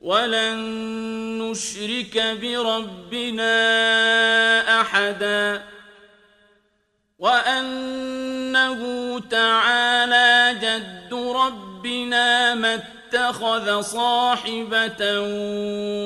[0.00, 0.58] ولن
[1.42, 3.50] نشرك بربنا
[4.80, 5.62] أحدا
[7.18, 8.80] وأنه
[9.30, 15.20] تعالى جد ربنا ما اتخذ صاحبة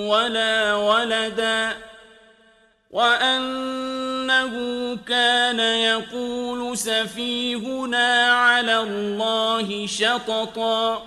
[0.09, 1.73] ولا ولدا
[2.91, 4.53] وأنه
[5.09, 11.07] كان يقول سفيهنا على الله شططا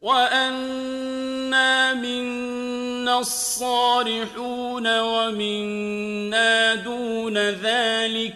[0.00, 8.34] وأنا منا الصالحون ومنا دون ذلك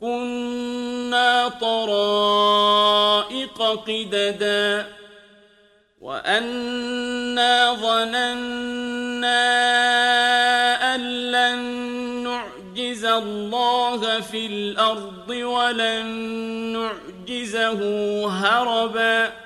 [0.00, 2.76] كنا طرائق
[3.62, 4.86] قددا
[6.00, 9.36] وأنا ظننا
[10.94, 11.58] أن لن
[12.24, 16.06] نعجز الله في الأرض ولن
[16.72, 17.80] نعجزه
[18.28, 19.45] هربا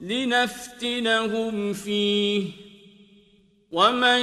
[0.00, 2.50] لنفتنهم فيه.
[3.72, 4.22] ومن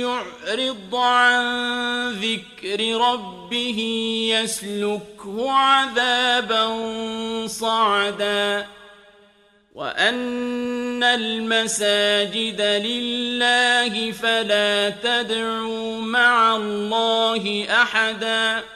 [0.00, 1.44] يعرض عن
[2.12, 3.80] ذكر ربه
[4.32, 6.66] يسلكه عذابا
[7.46, 8.66] صعدا.
[9.74, 18.75] وأن المساجد لله فلا تدعوا مع الله أحداً.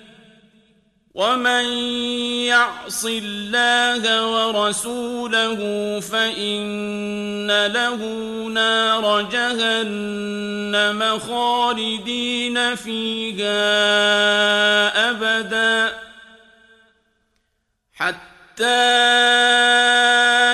[1.13, 1.65] ومن
[2.47, 5.59] يعص الله ورسوله
[5.99, 7.95] فإن له
[8.47, 13.59] نار جهنم خالدين فيها
[15.09, 15.93] أبدا
[17.93, 18.65] حتى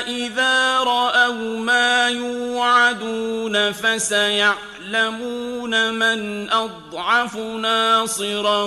[0.07, 8.63] إذا رأوا ما يوعدون فسيعلمون يعلمون من أضعف ناصرا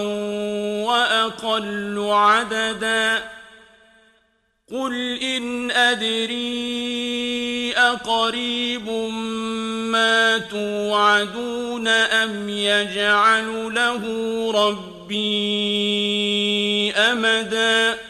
[0.87, 3.25] وأقل عددا.
[4.73, 6.53] قل إن أدري
[7.77, 8.91] أقريب
[9.91, 14.05] ما توعدون أم يجعل له
[14.55, 15.21] ربي
[16.93, 18.10] أمداً.